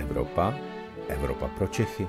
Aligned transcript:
Evropa, 0.00 0.54
Evropa 1.08 1.48
pro 1.48 1.66
Čechy. 1.66 2.08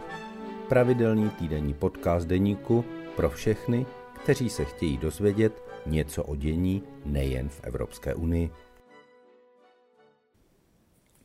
Pravidelný 0.69 1.29
týdenní 1.29 1.73
podcast 1.73 2.27
deníku 2.27 2.85
pro 3.15 3.29
všechny, 3.29 3.85
kteří 4.23 4.49
se 4.49 4.65
chtějí 4.65 4.97
dozvědět 4.97 5.63
něco 5.85 6.23
o 6.23 6.35
dění 6.35 6.83
nejen 7.05 7.49
v 7.49 7.59
Evropské 7.63 8.15
unii. 8.15 8.51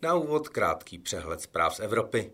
Na 0.02 0.14
úvod 0.14 0.48
krátký 0.48 0.98
přehled 0.98 1.40
zpráv 1.40 1.76
z 1.76 1.80
Evropy. 1.80 2.30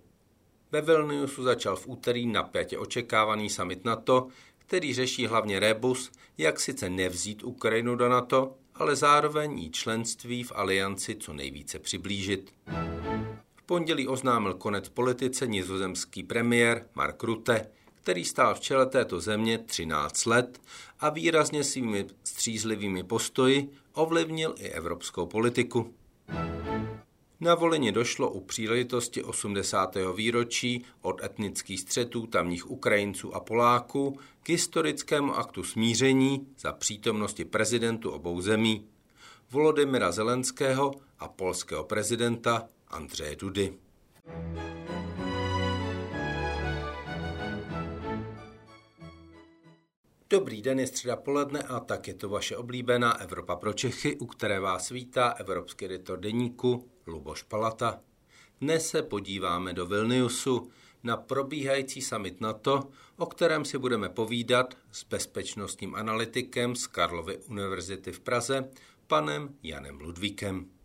Ve 0.71 0.81
Vilniusu 0.81 1.43
začal 1.43 1.77
v 1.77 1.89
úterý 1.89 2.27
napjatě 2.27 2.79
očekávaný 2.79 3.51
summit 3.51 3.85
NATO, 3.85 4.27
který 4.59 4.95
řeší 4.95 5.27
hlavně 5.27 5.61
rebus, 5.61 6.11
jak 6.39 6.61
sice 6.61 6.91
nevzít 6.91 7.45
Ukrajinu 7.45 7.97
do 7.97 8.09
NATO, 8.09 8.55
ale 8.75 8.97
zároveň 8.97 9.59
jí 9.59 9.71
členství 9.71 10.43
v 10.43 10.53
alianci 10.55 11.15
co 11.15 11.33
nejvíce 11.33 11.79
přiblížit. 11.79 12.53
V 13.63 13.65
pondělí 13.65 14.09
oznámil 14.09 14.55
konec 14.55 14.89
politice 14.89 15.47
nizozemský 15.47 16.23
premiér 16.23 16.87
Mark 16.95 17.23
Rutte, 17.23 17.67
který 17.95 18.25
stál 18.25 18.55
v 18.55 18.61
čele 18.61 18.87
této 18.87 19.21
země 19.21 19.59
13 19.59 20.27
let 20.27 20.61
a 21.01 21.11
výrazně 21.11 21.65
svými 21.65 22.07
střízlivými 22.25 23.05
postoji 23.05 23.71
ovlivnil 23.93 24.55
i 24.59 24.69
evropskou 24.69 25.27
politiku. 25.27 25.95
Na 27.41 27.55
voleně 27.55 27.93
došlo 27.93 28.31
u 28.31 28.41
příležitosti 28.41 29.23
80. 29.23 29.97
výročí 30.17 30.85
od 31.03 31.25
etnických 31.25 31.81
střetů 31.81 32.27
tamních 32.27 32.71
Ukrajinců 32.71 33.35
a 33.35 33.41
Poláků 33.41 34.19
k 34.43 34.49
historickému 34.49 35.35
aktu 35.35 35.65
smíření 35.65 36.47
za 36.59 36.73
přítomnosti 36.73 37.45
prezidentu 37.45 38.11
obou 38.11 38.41
zemí, 38.41 38.87
Volodymyra 39.51 40.13
Zelenského 40.13 40.95
a 41.19 41.29
polského 41.29 41.85
prezidenta 41.85 42.69
Andřeje 42.93 43.37
Dudy. 43.37 43.79
Dobrý 50.31 50.63
den, 50.63 50.81
je 50.81 50.87
středa 50.87 51.17
poledne 51.17 51.63
a 51.63 51.81
tak 51.81 52.09
je 52.09 52.15
to 52.15 52.29
vaše 52.29 52.57
oblíbená 52.57 53.21
Evropa 53.21 53.57
pro 53.57 53.73
Čechy, 53.73 54.17
u 54.17 54.27
které 54.27 54.61
vás 54.61 54.91
vítá 54.91 55.29
evropský 55.29 55.85
editor 55.85 56.19
deníku 56.21 56.89
Luboš 57.07 57.43
Palata. 57.43 58.01
Dnes 58.61 58.89
se 58.89 59.03
podíváme 59.03 59.73
do 59.73 59.87
Vilniusu 59.87 60.71
na 61.03 61.17
probíhající 61.17 62.03
summit 62.03 62.41
NATO, 62.41 62.89
o 63.17 63.27
kterém 63.27 63.65
si 63.65 63.79
budeme 63.79 64.09
povídat 64.09 64.75
s 64.93 65.05
bezpečnostním 65.05 65.95
analytikem 65.95 66.77
z 66.77 66.87
Karlovy 66.87 67.39
univerzity 67.39 68.13
v 68.13 68.21
Praze, 68.21 68.71
panem 69.07 69.57
Janem 69.63 70.01
Ludvíkem. 70.01 70.82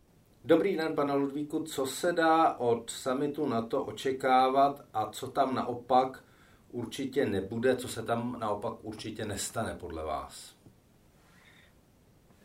Dobrý 0.48 0.78
den, 0.78 0.96
pane 0.96 1.14
Ludvíku. 1.14 1.64
Co 1.64 1.86
se 1.86 2.14
dá 2.14 2.54
od 2.58 2.90
summitu 2.90 3.46
NATO 3.46 3.84
očekávat 3.84 4.82
a 4.94 5.12
co 5.12 5.32
tam 5.32 5.56
naopak 5.56 6.24
určitě 6.72 7.26
nebude, 7.26 7.78
co 7.78 7.88
se 7.88 8.06
tam 8.06 8.40
naopak 8.40 8.74
určitě 8.82 9.26
nestane 9.26 9.76
podle 9.76 10.04
vás? 10.04 10.56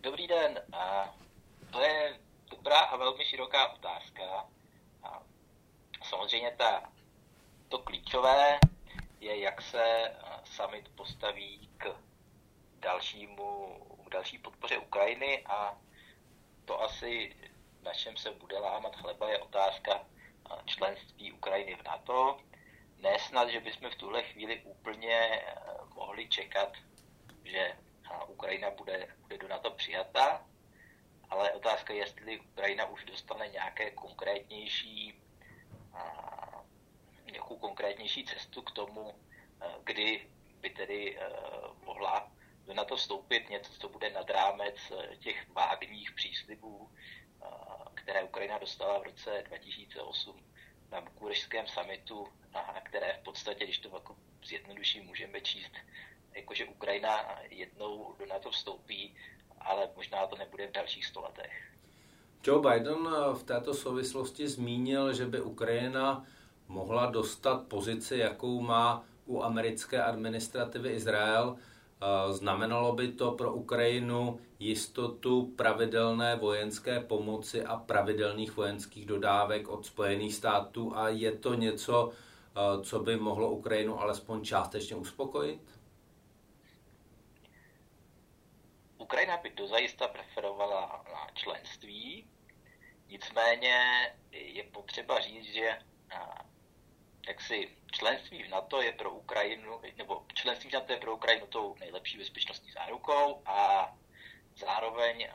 Dobrý 0.00 0.26
den. 0.26 0.60
To 1.70 1.80
je 1.80 2.18
dobrá 2.50 2.78
a 2.78 2.96
velmi 2.96 3.24
široká 3.24 3.72
otázka. 3.72 4.22
Samozřejmě 6.08 6.54
ta, 6.58 6.92
to 7.68 7.78
klíčové 7.78 8.58
je, 9.20 9.40
jak 9.40 9.62
se 9.62 10.14
summit 10.44 10.88
postaví 10.94 11.68
k 11.78 11.86
dalšímu, 12.80 13.76
k 14.06 14.10
další 14.10 14.38
podpoře 14.38 14.78
Ukrajiny 14.78 15.44
a 15.46 15.78
to 16.64 16.82
asi 16.82 17.36
na 17.82 17.94
čem 17.94 18.16
se 18.16 18.30
bude 18.30 18.58
lámat 18.58 18.96
chleba 18.96 19.30
je 19.30 19.38
otázka 19.38 20.06
členství 20.66 21.32
Ukrajiny 21.32 21.74
v 21.76 21.84
NATO. 21.84 22.40
Nesnad, 22.98 23.48
že 23.48 23.60
bychom 23.60 23.90
v 23.90 23.96
tuhle 23.96 24.22
chvíli 24.22 24.62
úplně 24.64 25.18
eh, 25.18 25.54
mohli 25.94 26.28
čekat, 26.28 26.72
že 27.44 27.58
eh, 27.58 28.24
Ukrajina 28.26 28.70
bude, 28.70 29.08
bude 29.20 29.38
do 29.38 29.48
NATO 29.48 29.70
přijata, 29.70 30.46
ale 31.30 31.52
otázka 31.52 31.92
je, 31.92 31.98
jestli 31.98 32.40
Ukrajina 32.40 32.86
už 32.86 33.04
dostane 33.04 33.48
nějaké 33.48 33.90
konkrétnější, 33.90 35.22
eh, 35.94 37.30
nějakou 37.30 37.58
konkrétnější 37.58 38.24
cestu 38.24 38.62
k 38.62 38.70
tomu, 38.70 39.14
kdy 39.84 40.30
by 40.60 40.70
tedy 40.70 41.18
mohla 41.84 42.32
do 42.66 42.74
NATO 42.74 42.96
vstoupit 42.96 43.50
něco, 43.50 43.72
co 43.72 43.88
bude 43.88 44.10
nad 44.10 44.30
rámec 44.30 44.74
těch 45.18 45.48
vágních 45.48 46.12
příslibů, 46.12 46.90
které 47.94 48.22
Ukrajina 48.22 48.58
dostala 48.58 48.98
v 48.98 49.02
roce 49.02 49.44
2008 49.46 50.36
na 50.90 51.00
bukurešském 51.00 51.66
summitu, 51.66 52.28
na 52.54 52.80
které 52.80 53.18
v 53.20 53.24
podstatě, 53.24 53.64
když 53.64 53.78
to 53.78 53.88
jako 53.94 54.16
zjednoduší, 54.44 55.00
můžeme 55.00 55.40
číst, 55.40 55.72
jakože 56.34 56.64
Ukrajina 56.64 57.38
jednou 57.50 58.14
do 58.18 58.26
NATO 58.26 58.50
vstoupí, 58.50 59.16
ale 59.60 59.88
možná 59.96 60.26
to 60.26 60.36
nebude 60.36 60.66
v 60.66 60.72
dalších 60.72 61.06
sto 61.06 61.20
letech. 61.20 61.72
Joe 62.44 62.70
Biden 62.70 63.08
v 63.34 63.42
této 63.42 63.74
souvislosti 63.74 64.48
zmínil, 64.48 65.12
že 65.12 65.26
by 65.26 65.40
Ukrajina 65.40 66.26
mohla 66.68 67.06
dostat 67.06 67.68
pozici, 67.68 68.18
jakou 68.18 68.60
má 68.60 69.04
u 69.26 69.42
americké 69.42 70.02
administrativy 70.02 70.92
Izrael, 70.92 71.56
Znamenalo 72.30 72.92
by 72.92 73.12
to 73.12 73.30
pro 73.32 73.52
Ukrajinu 73.52 74.40
jistotu 74.58 75.46
pravidelné 75.56 76.36
vojenské 76.36 77.00
pomoci 77.00 77.64
a 77.64 77.76
pravidelných 77.76 78.56
vojenských 78.56 79.06
dodávek 79.06 79.68
od 79.68 79.86
Spojených 79.86 80.34
států 80.34 80.96
a 80.96 81.08
je 81.08 81.32
to 81.32 81.54
něco, 81.54 82.10
co 82.82 83.00
by 83.00 83.16
mohlo 83.16 83.50
Ukrajinu 83.50 84.00
alespoň 84.00 84.44
částečně 84.44 84.96
uspokojit? 84.96 85.62
Ukrajina 88.98 89.36
by 89.36 89.50
dozajista 89.50 90.08
preferovala 90.08 91.04
na 91.12 91.26
členství, 91.34 92.26
nicméně 93.08 93.76
je 94.32 94.62
potřeba 94.62 95.20
říct, 95.20 95.44
že 95.44 95.78
jaksi 97.28 97.68
členství 97.92 98.42
v 98.42 98.48
NATO 98.48 98.82
je 98.82 98.92
pro 98.92 99.10
Ukrajinu, 99.10 99.80
nebo 99.96 100.26
členství 100.34 100.70
v 100.70 100.72
NATO 100.72 100.92
je 100.92 100.98
pro 100.98 101.14
Ukrajinu 101.14 101.46
tou 101.46 101.76
nejlepší 101.80 102.18
bezpečnostní 102.18 102.72
zárukou 102.72 103.42
a 103.46 103.88
zároveň 104.56 105.28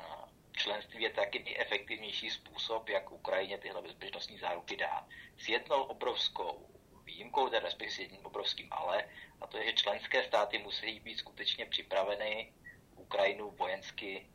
členství 0.52 1.04
je 1.04 1.10
taky 1.10 1.44
nejefektivnější 1.44 2.30
způsob, 2.30 2.90
jak 2.90 3.12
Ukrajině 3.12 3.58
tyhle 3.58 3.82
bezpečnostní 3.82 4.38
záruky 4.38 4.76
dát. 4.76 5.06
S 5.38 5.50
jednou 5.50 5.84
obrovskou 5.84 6.70
výjimkou, 7.04 7.50
teda 7.50 7.60
respektive 7.60 7.96
s 7.96 8.00
jedním 8.00 8.26
obrovským 8.26 8.68
ale, 8.72 9.10
a 9.42 9.48
to 9.48 9.58
je, 9.58 9.66
že 9.66 9.74
členské 9.74 10.24
státy 10.28 10.58
musí 10.58 11.00
být 11.00 11.18
skutečně 11.18 11.66
připraveny 11.66 12.54
Ukrajinu 12.96 13.52
vojensky 13.52 14.28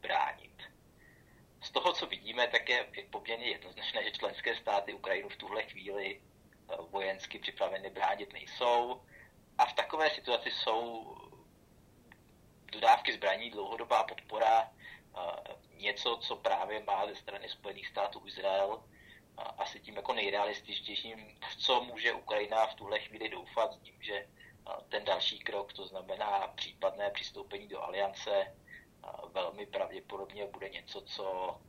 bránit. 0.00 0.62
Z 1.62 1.70
toho, 1.70 1.92
co 1.92 2.06
vidíme, 2.06 2.48
tak 2.48 2.68
je 2.68 2.86
poměrně 3.10 3.46
jednoznačné, 3.46 4.04
že 4.04 4.10
členské 4.10 4.56
státy 4.56 4.94
Ukrajinu 4.94 5.28
v 5.28 5.36
tuhle 5.36 5.62
chvíli 5.62 6.20
vojensky 6.78 7.38
připraveny 7.38 7.90
bránit 7.90 8.32
nejsou. 8.32 9.02
A 9.58 9.66
v 9.66 9.72
takové 9.72 10.10
situaci 10.10 10.50
jsou 10.50 11.16
dodávky 12.72 13.12
zbraní, 13.12 13.50
dlouhodobá 13.50 14.04
podpora, 14.04 14.70
něco, 15.74 16.16
co 16.16 16.36
právě 16.36 16.84
má 16.84 17.06
ze 17.06 17.16
strany 17.16 17.48
Spojených 17.48 17.86
států 17.86 18.22
Izrael, 18.26 18.84
asi 19.58 19.80
tím 19.80 19.96
jako 19.96 20.12
nejrealističtějším, 20.12 21.38
co 21.58 21.84
může 21.84 22.12
Ukrajina 22.12 22.66
v 22.66 22.74
tuhle 22.74 23.00
chvíli 23.00 23.28
doufat 23.28 23.80
tím, 23.82 24.02
že 24.02 24.28
ten 24.88 25.04
další 25.04 25.38
krok, 25.38 25.72
to 25.72 25.86
znamená 25.86 26.48
případné 26.48 27.10
přistoupení 27.10 27.68
do 27.68 27.82
aliance, 27.82 28.56
velmi 29.32 29.66
pravděpodobně 29.66 30.46
bude 30.46 30.68
něco, 30.68 31.00
co, 31.00 31.60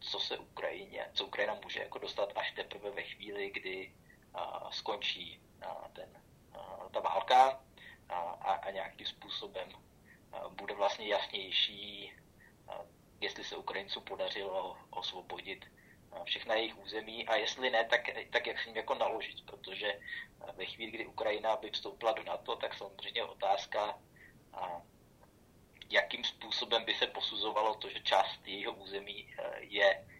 co 0.00 0.20
se 0.20 0.38
Ukrajině, 0.38 1.10
co 1.14 1.26
Ukrajina 1.26 1.54
může 1.62 1.80
jako 1.80 1.98
dostat 1.98 2.32
až 2.34 2.52
teprve 2.52 2.90
ve 2.90 3.02
chvíli, 3.02 3.50
kdy 3.50 3.94
skončí 4.70 5.40
ten, 5.92 6.22
ta 6.92 7.00
válka 7.00 7.60
a, 8.08 8.14
a 8.40 8.70
nějakým 8.70 9.06
způsobem 9.06 9.68
bude 10.50 10.74
vlastně 10.74 11.06
jasnější, 11.06 12.12
jestli 13.20 13.44
se 13.44 13.56
Ukrajincům 13.56 14.04
podařilo 14.04 14.76
osvobodit 14.90 15.64
všechna 16.24 16.54
jejich 16.54 16.78
území 16.78 17.28
a 17.28 17.36
jestli 17.36 17.70
ne, 17.70 17.84
tak, 17.84 18.00
tak 18.30 18.46
jak 18.46 18.58
s 18.58 18.66
ním 18.66 18.76
jako 18.76 18.94
naložit, 18.94 19.46
protože 19.46 20.00
ve 20.56 20.64
chvíli, 20.64 20.92
kdy 20.92 21.06
Ukrajina 21.06 21.56
by 21.56 21.70
vstoupila 21.70 22.12
do 22.12 22.22
NATO, 22.22 22.56
tak 22.56 22.74
samozřejmě 22.74 23.24
otázka, 23.24 23.98
jakým 25.90 26.24
způsobem 26.24 26.84
by 26.84 26.94
se 26.94 27.06
posuzovalo 27.06 27.74
to, 27.74 27.88
že 27.88 28.00
část 28.00 28.46
jejího 28.46 28.72
území 28.72 29.34
je 29.58 29.72
je. 29.82 30.11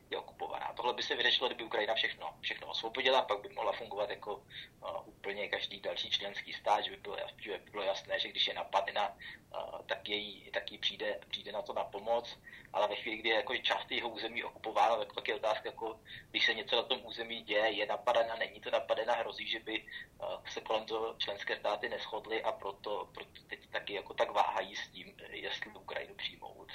Tohle 0.82 0.94
by 0.94 1.02
se 1.02 1.16
vyřešilo, 1.16 1.48
kdyby 1.48 1.64
Ukrajina 1.64 1.94
všechno, 1.94 2.34
všechno 2.40 2.66
osvobodila, 2.66 3.22
pak 3.22 3.40
by 3.40 3.48
mohla 3.48 3.72
fungovat 3.72 4.10
jako 4.10 4.36
uh, 4.36 5.08
úplně 5.08 5.48
každý 5.48 5.80
další 5.80 6.10
členský 6.10 6.52
stát, 6.52 6.84
že 6.84 6.90
by 6.90 6.96
bylo, 6.96 7.16
že 7.36 7.58
by 7.58 7.70
bylo 7.70 7.82
jasné, 7.82 8.20
že 8.20 8.28
když 8.28 8.46
je 8.46 8.54
napadena, 8.54 9.08
uh, 9.08 9.86
tak, 9.86 10.08
její, 10.08 10.50
tak 10.50 10.72
jí 10.72 10.78
přijde, 10.78 11.20
přijde 11.30 11.52
na 11.52 11.62
to 11.62 11.72
na 11.72 11.84
pomoc, 11.84 12.38
ale 12.72 12.88
ve 12.88 12.96
chvíli, 12.96 13.16
kdy 13.16 13.28
je 13.28 13.34
jako 13.34 13.56
část 13.56 13.90
jeho 13.90 14.08
území 14.08 14.44
okupována, 14.44 14.96
tak 14.96 15.14
pak 15.14 15.28
je 15.28 15.34
otázka, 15.34 15.68
jako, 15.68 16.00
když 16.30 16.46
se 16.46 16.54
něco 16.54 16.76
na 16.76 16.82
tom 16.82 17.06
území 17.06 17.42
děje, 17.42 17.70
je 17.70 17.86
napadena, 17.86 18.36
není 18.36 18.60
to 18.60 18.70
napadena, 18.70 19.14
hrozí, 19.14 19.48
že 19.48 19.60
by 19.60 19.82
uh, 19.82 20.46
se 20.48 20.60
kolem 20.60 20.84
toho 20.84 21.14
členské 21.18 21.56
státy 21.56 21.88
neschodly 21.88 22.42
a 22.42 22.52
proto, 22.52 23.08
proto 23.14 23.42
teď 23.46 23.70
taky 23.70 23.94
jako 23.94 24.14
tak 24.14 24.30
váhají 24.30 24.76
s 24.76 24.88
tím, 24.88 25.14
jestli 25.30 25.70
Ukrajinu 25.70 26.14
přijmout. 26.14 26.72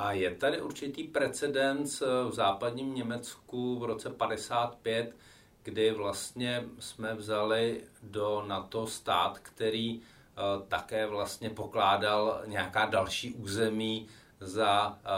A 0.00 0.12
je 0.12 0.34
tady 0.34 0.60
určitý 0.60 1.04
precedens 1.04 2.00
v 2.00 2.32
západním 2.32 2.94
Německu 2.94 3.78
v 3.78 3.84
roce 3.84 4.10
55, 4.10 5.16
kdy 5.62 5.90
vlastně 5.90 6.64
jsme 6.78 7.14
vzali 7.14 7.84
do 8.02 8.44
NATO 8.46 8.86
stát, 8.86 9.38
který 9.38 10.00
eh, 10.00 10.40
také 10.68 11.06
vlastně 11.06 11.50
pokládal 11.50 12.42
nějaká 12.46 12.86
další 12.86 13.34
území 13.34 14.08
za 14.40 14.98
eh, 15.04 15.08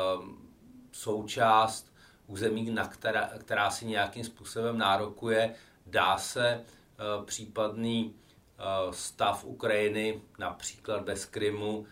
součást 0.92 1.92
území, 2.26 2.70
na 2.70 2.88
která, 2.88 3.30
která 3.38 3.70
si 3.70 3.86
nějakým 3.86 4.24
způsobem 4.24 4.78
nárokuje. 4.78 5.54
Dá 5.86 6.18
se 6.18 6.48
eh, 6.48 7.24
případný 7.24 8.14
stav 8.90 9.44
Ukrajiny, 9.44 10.22
například 10.38 11.02
bez 11.02 11.24
Krymu, 11.24 11.86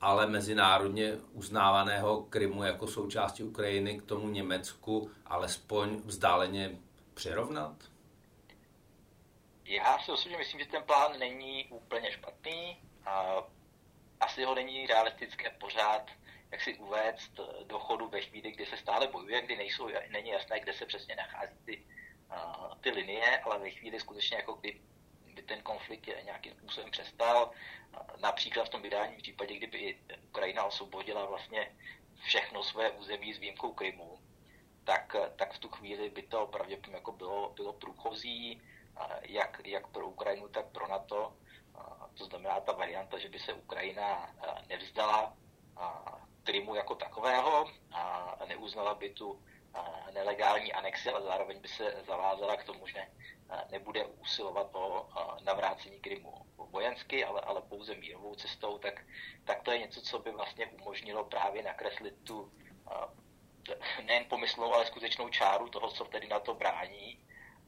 ale 0.00 0.26
mezinárodně 0.26 1.12
uznávaného 1.32 2.22
Krymu 2.22 2.62
jako 2.62 2.86
součástí 2.86 3.42
Ukrajiny 3.42 3.98
k 3.98 4.02
tomu 4.02 4.28
Německu 4.28 5.10
alespoň 5.26 5.96
vzdáleně 5.96 6.70
přirovnat? 7.14 7.76
Já 9.64 9.98
si 9.98 10.12
osobně 10.12 10.38
myslím, 10.38 10.60
že 10.60 10.66
ten 10.66 10.82
plán 10.82 11.18
není 11.18 11.66
úplně 11.70 12.12
špatný 12.12 12.82
a 13.06 13.42
asi 14.20 14.44
ho 14.44 14.54
není 14.54 14.86
realistické 14.86 15.50
pořád 15.50 16.10
jak 16.50 16.62
si 16.62 16.74
uvést 16.74 17.40
do 17.66 17.78
chodu 17.78 18.08
ve 18.08 18.20
chvíli, 18.20 18.52
kdy 18.52 18.66
se 18.66 18.76
stále 18.76 19.06
bojuje, 19.06 19.42
kdy 19.42 19.56
nejsou, 19.56 19.88
není 20.10 20.30
jasné, 20.30 20.60
kde 20.60 20.72
se 20.72 20.86
přesně 20.86 21.16
nachází 21.16 21.56
ty, 21.64 21.86
ty 22.80 22.90
linie, 22.90 23.38
ale 23.38 23.58
ve 23.58 23.70
chvíli 23.70 24.00
skutečně 24.00 24.36
jako 24.36 24.52
kdy 24.52 24.80
ten 25.50 25.62
konflikt 25.62 26.06
nějakým 26.06 26.52
způsobem 26.54 26.90
přestal. 26.90 27.50
Například 28.20 28.64
v 28.64 28.68
tom 28.68 28.82
vydání 28.82 29.14
v 29.16 29.22
případě, 29.22 29.56
kdyby 29.56 29.98
Ukrajina 30.28 30.64
osvobodila 30.64 31.26
vlastně 31.26 31.76
všechno 32.22 32.62
své 32.62 32.90
území 32.90 33.34
s 33.34 33.38
výjimkou 33.38 33.72
Krymu, 33.72 34.18
tak, 34.84 35.16
tak 35.36 35.52
v 35.52 35.58
tu 35.58 35.68
chvíli 35.68 36.10
by 36.10 36.22
to 36.22 36.46
pravděpodobně 36.46 36.96
jako 36.96 37.12
bylo, 37.12 37.50
bylo 37.50 37.72
průchozí, 37.72 38.62
jak, 39.22 39.60
jak 39.64 39.86
pro 39.86 40.06
Ukrajinu, 40.06 40.48
tak 40.48 40.66
pro 40.66 40.88
NATO. 40.88 41.34
To 42.18 42.24
znamená 42.24 42.60
ta 42.60 42.72
varianta, 42.72 43.18
že 43.18 43.28
by 43.28 43.38
se 43.38 43.52
Ukrajina 43.52 44.34
nevzdala 44.68 45.34
Krymu 46.42 46.74
jako 46.74 46.94
takového 46.94 47.70
a 47.92 48.38
neuznala 48.46 48.94
by 48.94 49.10
tu 49.10 49.42
nelegální 50.14 50.72
anexi, 50.72 51.10
ale 51.10 51.22
zároveň 51.22 51.60
by 51.60 51.68
se 51.68 52.02
zavázala 52.06 52.56
k 52.56 52.64
tomu, 52.64 52.86
že 52.86 53.06
nebude 53.70 54.06
usilovat 54.06 54.70
o 54.72 55.08
navrácení 55.44 56.00
Krymu 56.00 56.32
vojensky, 56.70 57.24
ale, 57.24 57.40
ale 57.40 57.62
pouze 57.62 57.94
mírovou 57.94 58.34
cestou, 58.34 58.78
tak, 58.78 59.00
tak 59.44 59.62
to 59.62 59.70
je 59.70 59.78
něco, 59.78 60.00
co 60.00 60.18
by 60.18 60.30
vlastně 60.30 60.66
umožnilo 60.66 61.24
právě 61.24 61.62
nakreslit 61.62 62.14
tu 62.24 62.52
nejen 64.06 64.24
pomyslnou, 64.28 64.74
ale 64.74 64.86
skutečnou 64.86 65.28
čáru 65.28 65.68
toho, 65.68 65.90
co 65.90 66.04
tedy 66.04 66.28
na 66.28 66.40
to 66.40 66.54
brání 66.54 67.18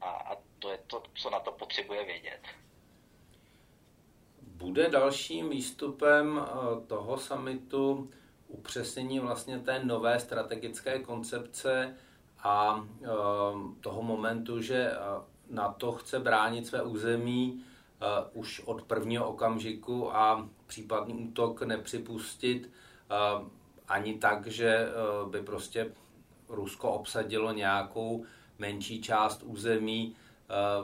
a, 0.01 0.09
a 0.09 0.37
to 0.59 0.71
je 0.71 0.77
to, 0.87 1.03
co 1.13 1.29
na 1.29 1.39
to 1.39 1.51
potřebuje 1.51 2.05
vědět. 2.05 2.41
Bude 4.41 4.89
dalším 4.89 5.49
výstupem 5.49 6.45
toho 6.87 7.17
samitu 7.17 8.11
upřesnění 8.47 9.19
vlastně 9.19 9.59
té 9.59 9.83
nové 9.83 10.19
strategické 10.19 10.99
koncepce 10.99 11.97
a 12.43 12.85
toho 13.81 14.01
momentu, 14.01 14.61
že 14.61 14.91
na 15.49 15.73
to 15.73 15.91
chce 15.91 16.19
bránit 16.19 16.67
své 16.67 16.83
území 16.83 17.63
uh, 18.33 18.41
už 18.41 18.59
od 18.65 18.81
prvního 18.81 19.29
okamžiku 19.29 20.15
a 20.15 20.49
případný 20.67 21.13
útok 21.13 21.61
nepřipustit 21.61 22.69
uh, 23.39 23.47
ani 23.87 24.13
tak, 24.13 24.47
že 24.47 24.87
uh, 24.87 25.29
by 25.29 25.41
prostě 25.41 25.91
Rusko 26.49 26.91
obsadilo 26.91 27.51
nějakou 27.51 28.25
menší 28.59 29.01
část 29.01 29.43
území 29.43 30.15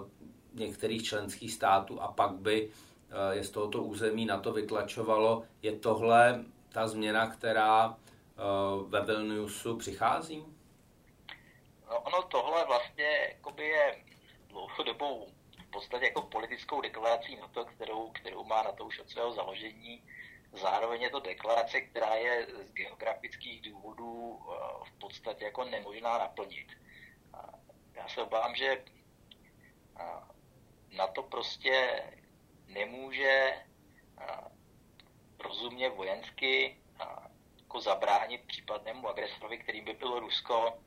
uh, 0.02 0.08
některých 0.54 1.04
členských 1.04 1.54
států 1.54 2.02
a 2.02 2.08
pak 2.08 2.32
by 2.32 2.68
uh, 2.68 3.32
je 3.32 3.44
z 3.44 3.50
tohoto 3.50 3.84
území 3.84 4.26
na 4.26 4.40
to 4.40 4.54
vytlačovalo. 4.54 5.44
Je 5.62 5.72
tohle 5.72 6.46
ta 6.72 6.88
změna, 6.88 7.28
která 7.28 7.88
uh, 7.88 8.90
ve 8.90 9.02
Vilniusu 9.02 9.78
přichází? 9.78 10.46
No, 11.90 12.00
ono 12.00 12.24
tohle 12.24 12.66
vlastně 12.66 13.38
je 13.58 14.04
dlouhodobou 14.60 15.28
v 15.68 15.72
podstatě 15.72 16.06
jako 16.06 16.22
politickou 16.22 16.82
deklarací 16.82 17.36
na 17.36 17.48
to, 17.48 17.66
kterou, 17.66 18.10
kterou 18.12 18.44
má 18.44 18.64
na 18.64 18.72
to 18.72 18.86
už 18.86 19.00
od 19.00 19.10
svého 19.10 19.34
založení. 19.34 20.04
Zároveň 20.54 21.02
je 21.02 21.10
to 21.10 21.20
deklarace, 21.20 21.82
která 21.82 22.16
je 22.16 22.48
z 22.64 22.72
geografických 22.74 23.62
důvodů 23.62 24.40
eh, 24.40 24.56
v 24.90 25.00
podstatě 25.00 25.46
jako 25.46 25.64
nemožná 25.64 26.18
naplnit. 26.18 26.68
Já 27.94 28.08
se 28.08 28.22
obávám, 28.22 28.56
že 28.56 28.84
eh, 30.00 30.04
na 30.98 31.08
to 31.08 31.24
prostě 31.24 32.04
nemůže 32.68 33.54
eh, 34.18 34.26
rozumně 35.40 35.90
vojensky 35.90 36.78
jako 37.60 37.82
zabránit 37.82 38.48
případnému 38.48 39.08
agresorovi, 39.08 39.58
kterým 39.58 39.86
by 39.86 39.94
bylo 39.94 40.20
Rusko, 40.20 40.80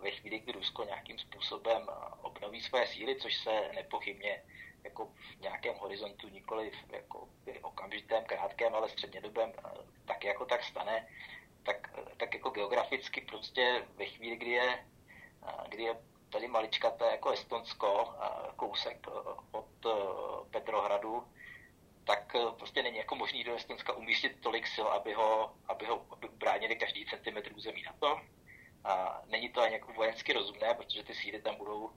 ve 0.00 0.10
chvíli, 0.10 0.38
kdy 0.38 0.52
Rusko 0.52 0.84
nějakým 0.84 1.18
způsobem 1.18 1.86
obnoví 2.22 2.60
své 2.60 2.86
síly, 2.86 3.16
což 3.16 3.36
se 3.36 3.70
nepochybně 3.74 4.42
jako 4.84 5.06
v 5.06 5.40
nějakém 5.40 5.74
horizontu, 5.76 6.28
nikoli 6.28 6.70
v 6.70 6.92
jako 6.92 7.28
okamžitém, 7.62 8.24
krátkém, 8.24 8.74
ale 8.74 8.88
střednědobém, 8.88 9.52
tak 10.04 10.24
jako 10.24 10.44
tak 10.44 10.64
stane, 10.64 11.08
tak, 11.62 11.90
tak 12.16 12.34
jako 12.34 12.50
geograficky 12.50 13.20
prostě 13.20 13.84
ve 13.96 14.04
chvíli, 14.04 14.36
kdy 14.36 14.50
je, 14.50 14.86
kdy 15.68 15.82
je 15.82 15.96
tady 16.30 16.48
maličkaté 16.48 17.04
jako 17.04 17.30
Estonsko, 17.30 18.14
kousek 18.56 19.06
od 19.52 19.86
Petrohradu, 20.50 21.24
tak 22.04 22.36
prostě 22.58 22.82
není 22.82 22.96
jako 22.96 23.16
možný 23.16 23.44
do 23.44 23.54
Estonska 23.54 23.92
umístit 23.92 24.40
tolik 24.40 24.66
sil, 24.74 24.86
aby 24.88 25.12
ho, 25.12 25.54
aby 25.68 25.86
ho 25.86 26.06
aby 26.10 26.28
bránili 26.28 26.76
každý 26.76 27.06
centimetr 27.06 27.52
území 27.56 27.82
na 27.82 27.92
to. 28.00 28.20
A 28.84 29.22
není 29.26 29.48
to 29.48 29.60
ani 29.60 29.72
jako 29.72 29.92
vojensky 29.92 30.32
rozumné, 30.32 30.74
protože 30.74 31.04
ty 31.04 31.14
síly 31.14 31.42
tam 31.42 31.56
budou 31.56 31.90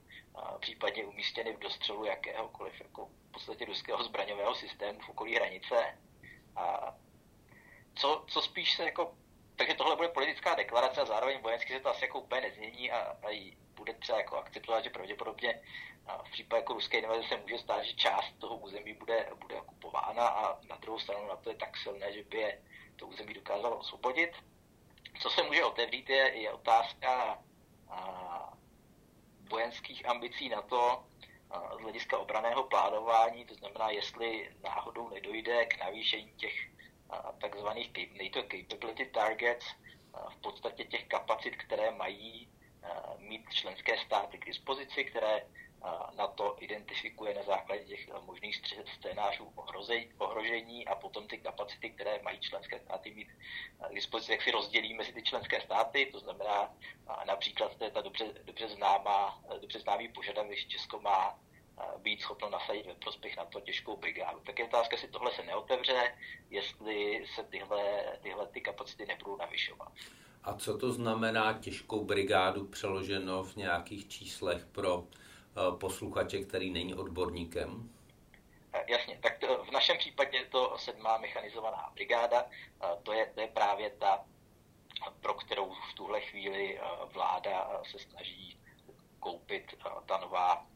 případně 0.60 1.04
umístěny 1.04 1.52
v 1.52 1.58
dostřelu 1.58 2.04
jakéhokoliv 2.04 2.80
jako 2.80 3.06
v 3.06 3.32
podstatě 3.32 3.64
ruského 3.64 4.04
zbraňového 4.04 4.54
systému 4.54 5.00
v 5.00 5.08
okolí 5.08 5.34
hranice. 5.34 5.98
A 6.56 6.94
co, 7.94 8.24
co 8.28 8.42
spíš 8.42 8.76
se 8.76 8.84
jako 8.84 9.14
takže 9.56 9.74
tohle 9.74 9.96
bude 9.96 10.08
politická 10.08 10.54
deklarace 10.54 11.00
a 11.00 11.04
zároveň 11.04 11.38
vojensky 11.40 11.72
se 11.72 11.80
to 11.80 11.88
asi 11.88 12.04
jako 12.04 12.20
úplně 12.20 12.40
nezmění 12.40 12.90
a, 12.90 12.98
a 12.98 13.56
bude 13.74 13.94
třeba 13.94 14.18
jako 14.18 14.36
akceptovat, 14.36 14.84
že 14.84 14.90
pravděpodobně 14.90 15.62
v 16.26 16.30
případě 16.30 16.60
jako 16.60 16.72
ruské 16.72 16.98
invaze 16.98 17.28
se 17.28 17.36
může 17.36 17.58
stát, 17.58 17.82
že 17.82 17.92
část 17.92 18.32
toho 18.38 18.56
území 18.56 18.94
bude, 18.94 19.28
bude 19.40 19.60
okupována 19.60 20.28
a 20.28 20.60
na 20.68 20.76
druhou 20.76 20.98
stranu 20.98 21.26
na 21.26 21.36
to 21.36 21.50
je 21.50 21.56
tak 21.56 21.76
silné, 21.76 22.12
že 22.12 22.24
by 22.24 22.36
je 22.36 22.62
to 22.96 23.06
území 23.06 23.34
dokázalo 23.34 23.78
osvobodit. 23.78 24.30
Co 25.22 25.30
se 25.30 25.42
může 25.42 25.64
otevřít, 25.64 26.10
je, 26.10 26.32
je 26.34 26.52
otázka 26.52 27.38
a, 27.88 28.52
vojenských 29.50 30.08
ambicí 30.08 30.48
na 30.48 30.62
to 30.62 31.04
a, 31.50 31.76
z 31.76 31.80
hlediska 31.80 32.18
obraného 32.18 32.64
plánování, 32.64 33.44
to 33.44 33.54
znamená, 33.54 33.90
jestli 33.90 34.54
náhodou 34.62 35.08
nedojde 35.08 35.66
k 35.66 35.78
navýšení 35.78 36.32
těch 36.32 36.54
takzvaných 37.40 37.90
NATO 38.22 38.42
Capability 38.42 39.06
Targets, 39.06 39.66
a, 40.14 40.30
v 40.30 40.36
podstatě 40.36 40.84
těch 40.84 41.04
kapacit, 41.06 41.56
které 41.56 41.90
mají 41.90 42.48
a, 42.82 43.14
mít 43.18 43.44
členské 43.50 43.98
státy 43.98 44.38
k 44.38 44.46
dispozici, 44.46 45.04
které 45.04 45.46
na 46.16 46.26
to 46.26 46.56
identifikuje 46.60 47.34
na 47.34 47.42
základě 47.42 47.84
těch 47.84 48.08
eh, 48.08 48.12
možných 48.24 48.62
scénářů 48.98 49.52
ohrožení 50.18 50.86
a 50.86 50.94
potom 50.94 51.26
ty 51.28 51.38
kapacity, 51.38 51.90
které 51.90 52.22
mají 52.22 52.40
členské 52.40 52.80
státy 52.80 53.14
mít 53.14 53.28
eh, 53.28 53.88
k 53.90 53.94
dispozici, 53.94 54.32
jak 54.32 54.42
si 54.42 54.50
rozdělí 54.50 54.94
mezi 54.94 55.12
ty 55.12 55.22
členské 55.22 55.60
státy, 55.60 56.08
to 56.12 56.18
znamená 56.18 56.74
například 57.26 57.76
to 57.76 57.84
je 57.84 57.90
ta 57.90 58.00
dobře, 58.00 58.24
dobře, 58.44 58.68
známá, 58.68 59.42
eh, 59.50 59.58
dobře 59.58 59.78
známý 59.78 60.08
požadavek, 60.08 60.58
že 60.58 60.68
Česko 60.68 61.00
má 61.00 61.38
být 61.98 62.20
schopno 62.20 62.50
nasadit 62.50 62.86
ve 62.86 62.94
prospěch 62.94 63.36
na 63.36 63.44
to 63.44 63.60
těžkou 63.60 63.96
brigádu. 63.96 64.40
Tak 64.40 64.58
je 64.58 64.64
otázka, 64.64 64.94
jestli 64.94 65.08
tohle 65.08 65.32
se 65.32 65.42
neotevře, 65.42 66.18
jestli 66.50 67.26
se 67.34 67.44
tyhle, 67.44 68.04
tyhle 68.22 68.46
ty 68.46 68.60
kapacity 68.60 69.06
nebudou 69.06 69.36
navyšovat. 69.36 69.92
A 70.44 70.54
co 70.54 70.78
to 70.78 70.92
znamená 70.92 71.52
těžkou 71.52 72.04
brigádu 72.04 72.66
přeloženo 72.66 73.44
v 73.44 73.56
nějakých 73.56 74.08
číslech 74.08 74.66
pro 74.66 75.06
posluchače, 75.78 76.38
který 76.38 76.70
není 76.70 76.94
odborníkem? 76.94 77.90
Eh, 78.72 78.84
jasně, 78.88 79.18
tak 79.22 79.38
to, 79.38 79.64
v 79.64 79.70
našem 79.70 79.98
případě 79.98 80.46
to 80.50 80.78
sedmá 80.78 81.18
mechanizovaná 81.18 81.90
brigáda. 81.94 82.44
Eh, 82.82 82.86
to 83.02 83.12
je, 83.12 83.26
to 83.34 83.40
je 83.40 83.48
právě 83.48 83.90
ta, 83.90 84.24
pro 85.20 85.34
kterou 85.34 85.74
v 85.90 85.94
tuhle 85.94 86.20
chvíli 86.20 86.80
vláda 87.12 87.82
se 87.90 87.98
snaží 87.98 88.60
koupit 89.20 89.74
ta 90.06 90.18
nová 90.18 90.66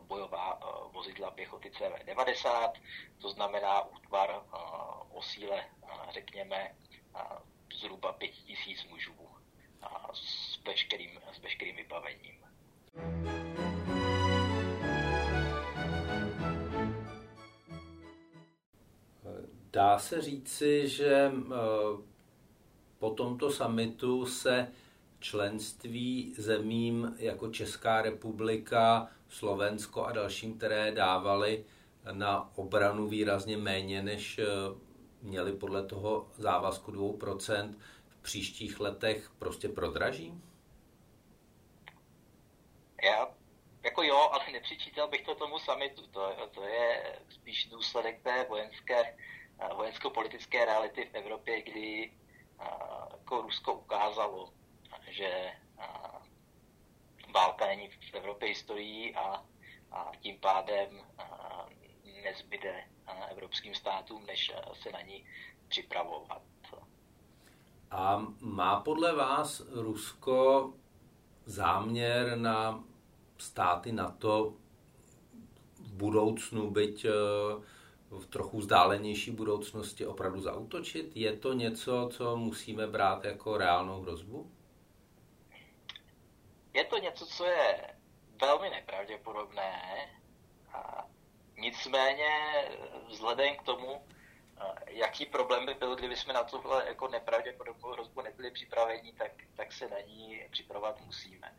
bojová 0.00 0.60
vozidla 0.92 1.30
pěchoty 1.30 1.70
CV-90, 1.70 2.72
to 3.18 3.30
znamená 3.30 3.82
útvar 3.82 4.42
o 5.10 5.22
síle, 5.22 5.64
řekněme, 6.10 6.76
zhruba 7.74 8.12
pět 8.12 8.30
tisíc 8.30 8.84
mužů 8.84 9.28
s 10.12 10.58
veškerým, 10.64 11.20
s 11.32 11.38
veškerým 11.38 11.76
vybavením. 11.76 12.42
Dá 19.72 19.98
se 19.98 20.20
říci, 20.20 20.88
že 20.88 21.32
eh, 21.34 21.52
po 22.98 23.10
tomto 23.10 23.50
samitu 23.50 24.26
se 24.26 24.72
členství 25.20 26.34
zemím 26.38 27.16
jako 27.18 27.50
Česká 27.50 28.02
republika, 28.02 29.08
Slovensko 29.28 30.04
a 30.04 30.12
dalším, 30.12 30.58
které 30.58 30.92
dávali 30.92 31.64
na 32.12 32.50
obranu 32.56 33.08
výrazně 33.08 33.56
méně, 33.56 34.02
než 34.02 34.38
eh, 34.38 34.46
měli 35.22 35.52
podle 35.52 35.86
toho 35.86 36.28
závazku 36.36 36.92
2% 36.92 37.74
v 38.08 38.22
příštích 38.22 38.80
letech 38.80 39.30
prostě 39.38 39.68
prodraží? 39.68 40.34
Já 43.04 43.34
jako 43.84 44.02
jo, 44.02 44.16
ale 44.32 44.44
nepřičítal 44.52 45.08
bych 45.08 45.22
to 45.22 45.34
tomu 45.34 45.58
samitu. 45.58 46.06
To, 46.06 46.48
to 46.54 46.62
je 46.62 47.18
spíš 47.28 47.68
důsledek 47.68 48.22
té 48.22 48.46
vojenské, 48.48 49.16
vojensko-politické 49.76 50.64
reality 50.64 51.04
v 51.04 51.14
Evropě, 51.14 51.62
kdy 51.62 52.12
eh, 52.60 52.64
jako 53.12 53.42
Rusko 53.42 53.74
ukázalo, 53.74 54.52
že 55.10 55.52
válka 57.34 57.66
není 57.66 57.88
v 57.88 58.14
Evropě 58.14 58.48
historií 58.48 59.14
a, 59.14 59.44
a 59.90 60.12
tím 60.20 60.38
pádem 60.38 61.02
nezbyde 62.24 62.84
evropským 63.30 63.74
státům, 63.74 64.26
než 64.26 64.52
se 64.82 64.92
na 64.92 65.00
ní 65.00 65.24
připravovat. 65.68 66.42
A 67.90 68.26
má 68.40 68.80
podle 68.80 69.14
vás 69.14 69.62
Rusko 69.70 70.72
záměr 71.44 72.38
na 72.38 72.84
státy 73.38 73.92
NATO 73.92 74.54
v 75.74 75.92
budoucnu, 75.92 76.70
byť 76.70 77.04
eh, 77.04 77.10
v 78.18 78.26
trochu 78.26 78.58
vzdálenější 78.58 79.30
budoucnosti 79.30 80.06
opravdu 80.06 80.40
zautočit? 80.40 81.16
Je 81.16 81.36
to 81.36 81.52
něco, 81.52 82.08
co 82.12 82.36
musíme 82.36 82.86
brát 82.86 83.24
jako 83.24 83.56
reálnou 83.56 84.00
hrozbu? 84.00 84.52
Je 86.74 86.84
to 86.84 86.98
něco, 86.98 87.26
co 87.26 87.44
je 87.44 87.96
velmi 88.40 88.70
nepravděpodobné. 88.70 89.82
A 90.72 91.06
nicméně 91.58 92.28
vzhledem 93.08 93.56
k 93.56 93.62
tomu, 93.62 94.02
jaký 94.86 95.26
problém 95.26 95.66
by 95.66 95.74
byl, 95.74 95.96
kdyby 95.96 96.16
jsme 96.16 96.32
na 96.32 96.44
tohle 96.44 96.86
jako 96.86 97.08
nepravděpodobnou 97.08 97.88
hrozbu 97.88 98.20
nebyli 98.20 98.50
připraveni, 98.50 99.12
tak, 99.12 99.32
tak 99.54 99.72
se 99.72 99.88
na 99.88 100.00
ní 100.00 100.40
připravovat 100.50 101.00
musíme. 101.00 101.56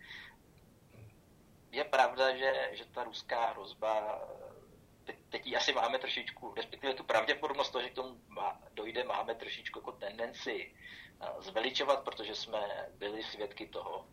Je 1.72 1.84
pravda, 1.84 2.38
že, 2.38 2.70
že 2.72 2.86
ta 2.86 3.04
ruská 3.04 3.46
hrozba, 3.46 4.22
teď, 5.06 5.16
teď 5.30 5.56
asi 5.56 5.74
máme 5.74 6.00
trošičku, 6.00 6.54
respektive 6.54 6.94
tu 6.94 7.04
pravděpodobnost 7.04 7.70
toho, 7.70 7.82
že 7.82 7.90
k 7.90 7.96
tomu 7.96 8.22
má, 8.28 8.62
dojde, 8.74 9.04
máme 9.04 9.36
trošičku 9.36 9.80
jako 9.80 9.92
tendenci 9.92 10.76
zveličovat, 11.40 12.04
protože 12.04 12.36
jsme 12.36 12.90
byli 12.98 13.24
svědky 13.24 13.68
toho, 13.68 14.08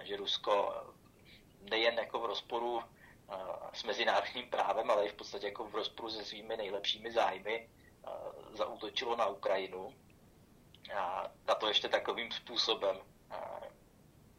že 0.00 0.16
Rusko 0.16 0.84
nejen 1.70 1.94
jako 1.98 2.20
v 2.20 2.26
rozporu 2.26 2.82
s 3.72 3.84
mezinárodním 3.84 4.50
právem, 4.50 4.90
ale 4.90 5.06
i 5.06 5.08
v 5.08 5.14
podstatě 5.14 5.46
jako 5.46 5.64
v 5.64 5.74
rozporu 5.74 6.10
se 6.10 6.24
svými 6.24 6.56
nejlepšími 6.56 7.12
zájmy 7.12 7.70
zautočilo 8.52 9.16
na 9.16 9.26
Ukrajinu. 9.26 9.94
A, 10.94 11.32
a 11.46 11.54
to 11.54 11.68
ještě 11.68 11.88
takovým 11.88 12.32
způsobem, 12.32 12.96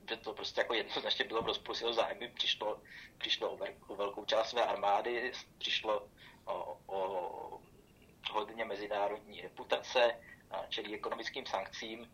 že 0.09 0.17
to 0.17 0.33
prostě 0.33 0.61
jako 0.61 0.73
jednoznačně 0.73 1.25
bylo 1.25 1.41
v 1.41 1.45
rozporu 1.45 1.75
s 1.75 1.81
jeho 1.81 1.93
zájmy, 1.93 2.27
přišlo, 2.27 2.81
přišlo 3.17 3.51
o, 3.51 3.57
o 3.87 3.95
velkou 3.95 4.25
část 4.25 4.49
své 4.49 4.65
armády, 4.65 5.31
přišlo 5.57 6.09
o, 6.45 6.77
o 6.87 7.59
hodně 8.31 8.65
mezinárodní 8.65 9.41
reputace, 9.41 10.21
čelí 10.69 10.95
ekonomickým 10.95 11.45
sankcím, 11.45 12.11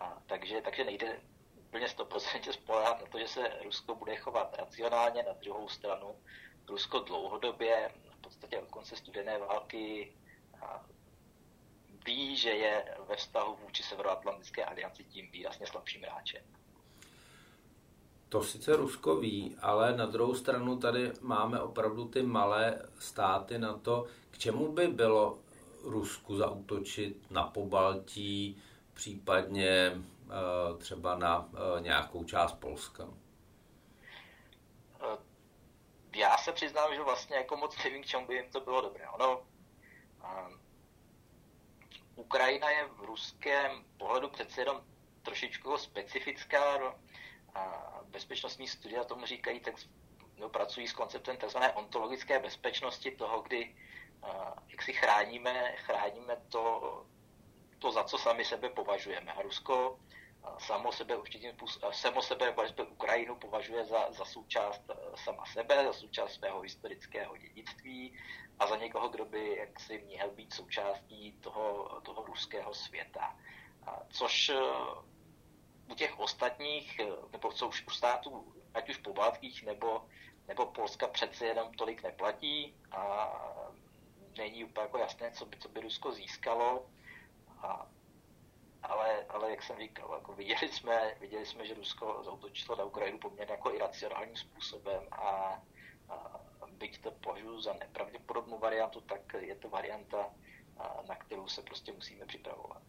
a, 0.00 0.22
takže, 0.26 0.60
takže 0.60 0.84
nejde 0.84 1.20
úplně 1.56 1.86
100% 1.86 2.50
spolehat 2.50 3.00
na 3.00 3.06
to, 3.06 3.18
že 3.18 3.28
se 3.28 3.52
Rusko 3.64 3.94
bude 3.94 4.16
chovat 4.16 4.54
racionálně. 4.58 5.22
Na 5.22 5.32
druhou 5.32 5.68
stranu 5.68 6.16
Rusko 6.68 6.98
dlouhodobě, 6.98 7.92
v 8.10 8.16
podstatě 8.16 8.58
od 8.58 8.70
konce 8.70 8.96
studené 8.96 9.38
války, 9.38 10.12
ví, 12.06 12.36
že 12.36 12.50
je 12.50 12.96
ve 13.08 13.16
vztahu 13.16 13.56
vůči 13.56 13.82
Severoatlantické 13.82 14.64
alianci 14.64 15.04
tím 15.04 15.30
výrazně 15.30 15.66
slabším 15.66 16.02
hráčem. 16.02 16.55
To 18.28 18.42
sice 18.42 18.76
Rusko 18.76 19.16
ví, 19.16 19.56
ale 19.60 19.96
na 19.96 20.06
druhou 20.06 20.34
stranu 20.34 20.76
tady 20.76 21.12
máme 21.20 21.60
opravdu 21.60 22.08
ty 22.08 22.22
malé 22.22 22.82
státy 22.98 23.58
na 23.58 23.72
to, 23.72 24.06
k 24.30 24.38
čemu 24.38 24.72
by 24.72 24.88
bylo 24.88 25.38
Rusku 25.82 26.36
zautočit 26.36 27.30
na 27.30 27.44
Pobaltí, 27.44 28.62
případně 28.94 29.68
eh, 29.70 30.78
třeba 30.78 31.18
na 31.18 31.48
eh, 31.54 31.80
nějakou 31.80 32.24
část 32.24 32.52
Polska? 32.52 33.08
Eh, 35.00 35.18
já 36.16 36.36
se 36.36 36.52
přiznám, 36.52 36.94
že 36.94 37.02
vlastně 37.02 37.36
jako 37.36 37.56
moc 37.56 37.84
nevím, 37.84 38.02
k 38.02 38.06
čemu 38.06 38.26
by 38.26 38.34
jim 38.34 38.50
to 38.50 38.60
bylo 38.60 38.80
dobré. 38.80 39.08
Ono, 39.08 39.42
Ukrajina 42.16 42.70
je 42.70 42.86
v 42.86 43.00
ruském 43.00 43.84
pohledu 43.96 44.28
přece 44.28 44.60
jenom 44.60 44.80
trošičku 45.22 45.78
specifická. 45.78 46.78
No, 46.78 46.94
bezpečnostní 48.08 48.68
studia 48.68 49.04
tomu 49.04 49.26
říkají, 49.26 49.60
tak 49.60 49.74
no, 50.36 50.48
pracují 50.48 50.88
s 50.88 50.92
konceptem 50.92 51.36
tzv. 51.36 51.58
ontologické 51.74 52.38
bezpečnosti, 52.38 53.10
toho, 53.10 53.42
kdy 53.42 53.76
jak 54.68 54.82
si 54.82 54.92
chráníme, 54.92 55.72
chráníme 55.76 56.36
to, 56.48 57.06
to, 57.78 57.92
za 57.92 58.04
co 58.04 58.18
sami 58.18 58.44
sebe 58.44 58.70
považujeme. 58.70 59.32
A 59.32 59.42
Rusko 59.42 59.98
samo 60.58 60.92
sebe 60.92 61.16
způsobem, 61.52 61.92
samo 61.92 62.22
sebe, 62.22 62.54
Ukrajinu 62.88 63.36
považuje 63.36 63.84
za, 63.84 64.12
za 64.12 64.24
součást 64.24 64.82
sama 65.24 65.46
sebe, 65.46 65.84
za 65.84 65.92
součást 65.92 66.32
svého 66.32 66.60
historického 66.60 67.36
dědictví 67.36 68.18
a 68.58 68.66
za 68.66 68.76
někoho, 68.76 69.08
kdo 69.08 69.24
by 69.24 69.56
jaksi 69.56 69.98
měl 69.98 70.30
být 70.30 70.52
součástí 70.52 71.32
toho, 71.32 72.00
toho 72.00 72.24
ruského 72.24 72.74
světa. 72.74 73.36
Což 74.08 74.52
u 75.88 75.94
těch 75.94 76.18
ostatních, 76.18 76.98
e, 76.98 77.06
nebo 77.32 77.52
co 77.52 77.68
už 77.68 77.86
u 77.86 77.90
států, 77.90 78.52
ať 78.74 78.90
už 78.90 78.96
pobaltských 78.96 79.66
nebo, 79.66 80.04
nebo 80.48 80.66
Polska 80.66 81.08
přece 81.08 81.46
jenom 81.46 81.72
tolik 81.72 82.02
neplatí 82.02 82.76
a 82.90 83.32
není 84.38 84.64
úplně 84.64 84.82
jako 84.82 84.98
jasné, 84.98 85.30
co 85.30 85.46
by, 85.46 85.56
co 85.56 85.68
by 85.68 85.80
Rusko 85.80 86.12
získalo. 86.12 86.86
A, 87.62 87.86
ale, 88.82 89.24
ale 89.28 89.50
jak 89.50 89.62
jsem 89.62 89.78
říkal, 89.78 90.14
jako 90.14 90.32
viděli, 90.32 90.68
jsme, 90.68 91.14
viděli 91.20 91.46
jsme, 91.46 91.66
že 91.66 91.74
Rusko 91.74 92.22
zautočilo 92.24 92.76
na 92.76 92.84
Ukrajinu 92.84 93.18
poměrně 93.18 93.52
jako 93.52 93.74
iracionálním 93.74 94.36
způsobem 94.36 95.02
a, 95.12 95.62
a 96.08 96.40
byť 96.72 97.02
to 97.02 97.10
považuji 97.10 97.60
za 97.60 97.72
nepravděpodobnou 97.72 98.58
variantu, 98.58 99.00
tak 99.00 99.34
je 99.38 99.54
to 99.54 99.68
varianta, 99.68 100.30
na 101.08 101.14
kterou 101.14 101.48
se 101.48 101.62
prostě 101.62 101.92
musíme 101.92 102.26
připravovat. 102.26 102.82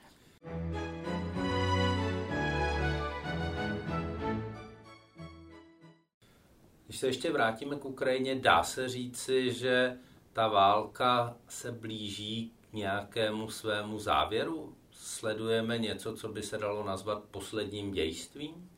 Když 6.87 6.99
se 6.99 7.07
ještě 7.07 7.31
vrátíme 7.31 7.75
k 7.75 7.85
Ukrajině, 7.85 8.35
dá 8.35 8.63
se 8.63 8.89
říci, 8.89 9.53
že 9.53 9.97
ta 10.33 10.47
válka 10.47 11.37
se 11.47 11.71
blíží 11.71 12.53
k 12.69 12.73
nějakému 12.73 13.49
svému 13.49 13.99
závěru? 13.99 14.77
Sledujeme 14.91 15.77
něco, 15.77 16.15
co 16.15 16.27
by 16.27 16.43
se 16.43 16.57
dalo 16.57 16.83
nazvat 16.83 17.23
posledním 17.23 17.91
dějstvím? 17.91 18.71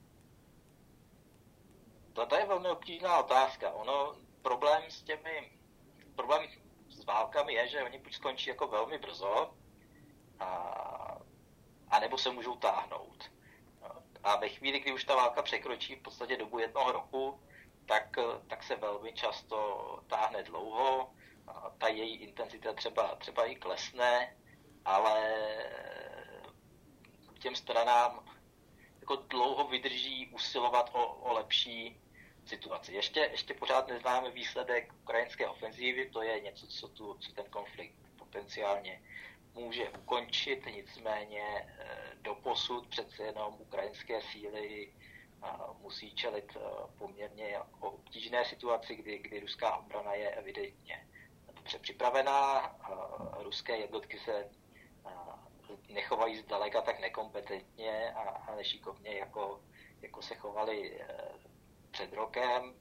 To 2.13 2.35
je 2.35 2.45
velmi 2.45 2.69
obtížná 2.69 3.19
otázka. 3.19 3.71
Ono 3.71 4.15
problém 4.41 4.83
s 4.89 5.01
těmi, 5.01 5.51
problém 6.15 6.47
s 6.89 7.05
válkami 7.05 7.53
je, 7.53 7.67
že 7.67 7.83
oni 7.83 7.99
buď 7.99 8.13
skončí 8.13 8.49
jako 8.49 8.67
velmi 8.67 8.97
brzo, 8.97 9.53
a, 10.39 10.45
a 11.89 11.99
nebo 11.99 12.17
se 12.17 12.31
můžou 12.31 12.55
táhnout. 12.55 13.31
A 14.23 14.35
ve 14.35 14.49
chvíli, 14.49 14.79
kdy 14.79 14.93
už 14.93 15.03
ta 15.03 15.15
válka 15.15 15.41
překročí 15.41 15.95
v 15.95 16.01
podstatě 16.01 16.37
dobu 16.37 16.59
jednoho 16.59 16.91
roku, 16.91 17.39
tak, 17.89 18.15
tak 18.48 18.63
se 18.63 18.75
velmi 18.75 19.13
často 19.13 19.58
táhne 20.08 20.43
dlouho, 20.43 21.13
ta 21.77 21.88
její 21.88 22.15
intenzita 22.15 22.74
třeba, 22.74 23.15
třeba 23.15 23.46
i 23.46 23.55
klesne, 23.55 24.38
ale 24.86 25.36
těm 27.39 27.55
stranám 27.55 28.25
jako 29.00 29.15
dlouho 29.15 29.67
vydrží 29.67 30.27
usilovat 30.27 30.89
o, 30.93 31.08
o 31.08 31.34
lepší 31.34 32.01
situaci. 32.46 32.93
Ještě, 32.93 33.19
ještě 33.19 33.53
pořád 33.53 33.88
neznáme 33.88 34.31
výsledek 34.31 34.93
ukrajinské 35.01 35.48
ofenzívy, 35.48 36.10
to 36.10 36.22
je 36.22 36.39
něco, 36.39 36.67
co, 36.67 36.88
tu, 36.88 37.17
co 37.19 37.31
ten 37.31 37.46
konflikt 37.46 37.96
potenciálně 38.17 39.01
může 39.53 39.89
ukončit, 39.89 40.65
nicméně 40.65 41.43
eh, 41.79 42.12
do 42.22 42.36
posud 42.36 42.88
přece 42.88 43.24
jenom 43.24 43.55
ukrajinské 43.60 44.22
síly 44.22 44.93
eh, 44.93 45.08
musí 45.81 46.15
čelit 46.15 46.51
eh, 46.55 46.60
poměrně 46.98 47.60
obtížné 47.79 48.46
situaci, 48.46 48.96
kdy, 48.96 49.19
kdy 49.19 49.39
ruská 49.39 49.77
obrana 49.77 50.13
je 50.13 50.29
evidentně 50.29 51.08
dobře 51.69 51.79
připravená, 51.79 52.75
ruské 53.39 53.77
jednotky 53.77 54.19
se 54.19 54.50
nechovají 55.89 56.38
zdaleka 56.38 56.81
tak 56.81 57.00
nekompetentně 57.00 58.13
a, 58.13 58.22
a 58.22 58.55
nešikovně, 58.55 59.13
jako, 59.13 59.62
jako 60.01 60.22
se 60.22 60.36
chovali 60.36 61.01
před 61.91 62.13
rokem 62.13 62.74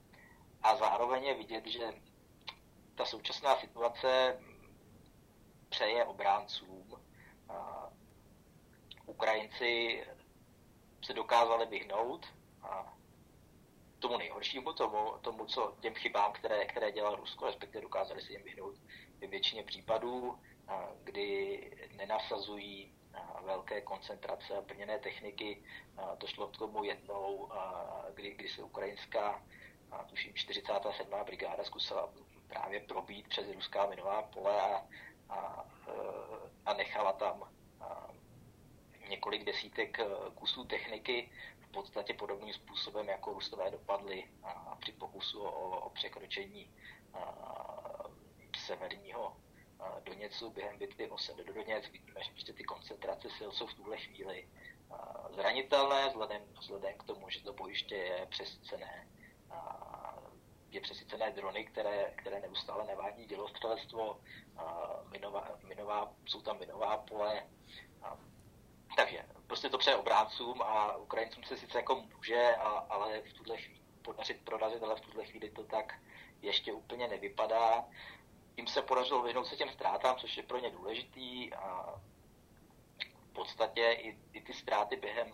a 0.62 0.77
zároveň 0.77 1.25
je 1.25 1.35
vidět, 1.35 1.67
že 1.67 1.93
ta 2.95 3.05
současná 3.05 3.57
situace 3.57 4.41
přeje 5.69 6.05
obráncům. 6.05 7.05
Ukrajinci 9.07 10.05
se 11.05 11.12
dokázali 11.12 11.67
vyhnout 11.67 12.27
a 12.68 12.94
tomu 13.98 14.18
nejhoršímu, 14.18 14.72
tomu, 14.72 15.18
tomu 15.20 15.46
co 15.46 15.76
těm 15.80 15.94
chybám, 15.94 16.32
které, 16.32 16.64
které 16.64 16.92
dělal 16.92 17.16
Rusko, 17.16 17.46
respektive 17.46 17.82
dokázali 17.82 18.22
se 18.22 18.32
jim 18.32 18.42
vyhnout 18.42 18.75
ve 19.20 19.26
většině 19.26 19.62
případů, 19.62 20.38
kdy 21.04 21.70
nenasazují 21.96 22.94
velké 23.42 23.80
koncentrace 23.80 24.56
a 24.56 24.62
plněné 24.62 24.98
techniky. 24.98 25.62
Došlo 26.18 26.48
k 26.48 26.56
tomu 26.56 26.84
jednou, 26.84 27.48
kdy, 28.14 28.30
kdy 28.30 28.48
se 28.48 28.62
ukrajinská, 28.62 29.42
tuším 30.06 30.34
47. 30.34 31.14
brigáda 31.25 31.64
zkusila 31.64 32.12
právě 32.48 32.80
probít 32.80 33.28
přes 33.28 33.46
ruská 33.54 33.87
minová 33.87 34.22
pole 34.22 34.60
a, 34.60 34.87
a, 35.28 35.64
a 36.66 36.72
nechala 36.75 37.12
tam 37.12 37.50
několik 39.08 39.44
desítek 39.44 40.00
kusů 40.34 40.64
techniky 40.64 41.30
v 41.68 41.70
podstatě 41.70 42.14
podobným 42.14 42.54
způsobem, 42.54 43.08
jako 43.08 43.32
Rusové 43.32 43.70
dopadli 43.70 44.30
při 44.80 44.92
pokusu 44.92 45.42
o, 45.42 45.80
o 45.80 45.90
překročení 45.90 46.75
severního 48.66 49.37
Doněcu 50.02 50.50
během 50.50 50.78
bitvy 50.78 51.10
o 51.10 51.16
do 51.44 51.52
Doněc. 51.52 51.88
Vidíme, 51.88 52.20
že 52.22 52.32
prostě 52.32 52.52
ty 52.52 52.64
koncentrace 52.64 53.28
sil 53.38 53.50
jsou 53.52 53.66
v 53.66 53.75
tuhle 53.75 53.96
chvíli 53.96 54.48
zranitelné, 55.34 56.08
vzhledem, 56.08 56.42
vzhledem 56.60 56.98
k 56.98 57.04
tomu, 57.04 57.30
že 57.30 57.42
to 57.42 57.52
bojiště 57.52 57.94
je 57.94 58.26
přesycené 58.26 59.08
je 60.70 60.80
přesycené 60.80 61.30
drony, 61.30 61.64
které, 61.64 62.14
které 62.16 62.40
neustále 62.40 62.87
nevádí 62.87 63.26
dělostřelectvo, 63.26 64.20
minová, 65.10 65.58
minová, 65.64 66.12
jsou 66.26 66.42
tam 66.42 66.58
minová 66.58 66.96
pole. 66.96 67.42
Takže 68.99 69.25
prostě 69.47 69.69
to 69.69 69.78
přeje 69.78 69.97
obráncům 69.97 70.62
a 70.62 70.97
Ukrajincům 70.97 71.45
se 71.45 71.57
sice 71.57 71.78
jako 71.78 71.95
může, 72.14 72.57
a, 72.57 72.69
ale 72.69 73.23
v 73.23 73.33
tuhle 73.33 73.57
chvíli 73.57 73.81
podařit 74.02 74.45
prorazit, 74.45 74.83
ale 74.83 74.97
v 74.97 75.00
tuhle 75.00 75.25
chvíli 75.25 75.50
to 75.50 75.64
tak 75.64 75.95
ještě 76.43 76.73
úplně 76.73 77.09
nevypadá. 77.09 77.88
Jim 78.57 78.67
se 78.67 78.83
podařilo 78.83 79.23
vyhnout 79.23 79.47
se 79.47 79.57
těm 79.57 79.71
ztrátám, 79.71 80.17
což 80.17 80.37
je 80.37 80.43
pro 80.43 80.59
ně 80.59 80.71
důležitý 80.71 81.55
a 81.55 81.94
v 83.31 83.33
podstatě 83.33 83.92
i, 83.92 84.18
i 84.33 84.40
ty 84.40 84.53
ztráty 84.53 84.96
během 84.96 85.33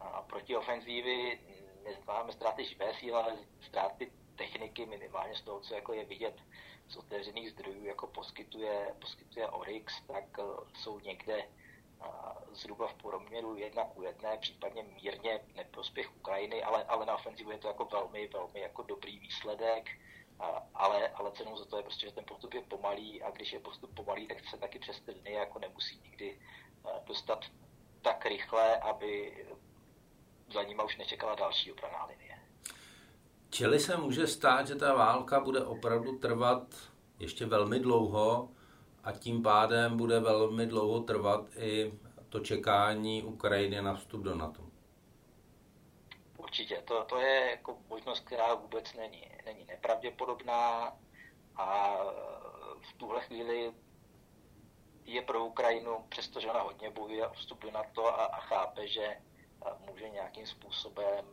a, 0.00 0.22
protiofenzívy, 0.22 1.40
neznáme 1.84 2.32
ztráty 2.32 2.64
živé 2.64 2.94
síly, 2.94 3.12
ale 3.12 3.36
ztráty 3.60 4.12
techniky 4.36 4.86
minimálně 4.86 5.34
z 5.34 5.42
toho, 5.42 5.60
co 5.60 5.74
jako 5.74 5.92
je 5.92 6.04
vidět 6.04 6.40
z 6.88 6.96
otevřených 6.96 7.50
zdrojů, 7.50 7.84
jako 7.84 8.06
poskytuje, 8.06 8.94
poskytuje 9.00 9.48
Oryx, 9.48 10.00
tak 10.00 10.38
uh, 10.38 10.68
jsou 10.74 11.00
někde 11.00 11.48
zhruba 12.52 12.88
v 12.88 12.94
poměru 12.94 13.56
jedna 13.56 13.84
ku 13.84 14.02
jedné, 14.02 14.38
případně 14.38 14.82
mírně 14.82 15.40
neprospěch 15.54 16.16
Ukrajiny, 16.16 16.62
ale, 16.62 16.84
ale 16.84 17.06
na 17.06 17.14
ofenzivu 17.14 17.50
je 17.50 17.58
to 17.58 17.68
jako 17.68 17.84
velmi, 17.84 18.28
velmi 18.28 18.60
jako 18.60 18.82
dobrý 18.82 19.18
výsledek 19.18 19.90
ale, 20.74 21.08
ale 21.08 21.32
cenou 21.32 21.56
za 21.56 21.64
to 21.64 21.76
je 21.76 21.82
prostě, 21.82 22.06
že 22.06 22.12
ten 22.12 22.24
postup 22.24 22.54
je 22.54 22.62
pomalý 22.62 23.22
a 23.22 23.30
když 23.30 23.52
je 23.52 23.60
postup 23.60 23.94
pomalý, 23.94 24.26
tak 24.26 24.48
se 24.50 24.56
taky 24.56 24.78
přes 24.78 25.00
ty 25.00 25.10
linie 25.10 25.38
jako 25.38 25.58
nemusí 25.58 26.00
nikdy 26.04 26.40
dostat 27.06 27.44
tak 28.02 28.26
rychle, 28.26 28.80
aby 28.80 29.44
za 30.52 30.62
nima 30.62 30.84
už 30.84 30.96
nečekala 30.96 31.34
další 31.34 31.72
obraná 31.72 32.04
linie. 32.04 32.38
Čili 33.50 33.80
se 33.80 33.96
může 33.96 34.26
stát, 34.26 34.66
že 34.66 34.74
ta 34.74 34.94
válka 34.94 35.40
bude 35.40 35.64
opravdu 35.64 36.18
trvat 36.18 36.74
ještě 37.18 37.46
velmi 37.46 37.80
dlouho 37.80 38.48
a 39.04 39.12
tím 39.12 39.42
pádem 39.42 39.96
bude 39.96 40.20
velmi 40.20 40.66
dlouho 40.66 41.00
trvat 41.00 41.40
i 41.56 41.92
to 42.28 42.40
čekání 42.40 43.22
Ukrajiny 43.22 43.82
na 43.82 43.94
vstup 43.94 44.22
do 44.22 44.34
NATO. 44.34 44.62
Určitě, 46.38 46.82
to, 46.84 47.04
to 47.04 47.18
je 47.18 47.50
jako 47.50 47.78
možnost, 47.88 48.20
která 48.20 48.54
vůbec 48.54 48.94
není, 48.94 49.30
není 49.44 49.64
nepravděpodobná 49.64 50.96
a 51.56 51.96
v 52.80 52.92
tuhle 52.96 53.20
chvíli 53.20 53.72
je 55.04 55.22
pro 55.22 55.44
Ukrajinu, 55.44 56.04
přestože 56.08 56.50
ona 56.50 56.60
hodně 56.62 56.90
bojuje 56.90 57.26
a 57.26 57.32
vstupuje 57.32 57.72
na 57.72 57.82
to 57.92 58.06
a, 58.06 58.24
a 58.24 58.40
chápe, 58.40 58.88
že 58.88 59.16
může 59.86 60.08
nějakým 60.08 60.46
způsobem 60.46 61.24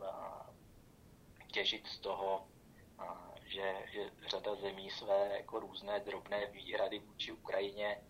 těžit 1.51 1.87
z 1.87 1.99
toho, 1.99 2.47
že, 3.51 3.75
že 3.91 4.09
řada 4.27 4.55
zemí 4.55 4.89
své 4.89 5.37
jako 5.37 5.59
různé 5.59 5.99
drobné 5.99 6.45
výhrady 6.45 6.99
vůči 6.99 7.31
Ukrajině 7.31 8.01